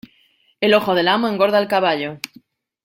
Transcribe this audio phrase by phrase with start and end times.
[0.61, 2.19] El ojo del amo, engorda al caballo.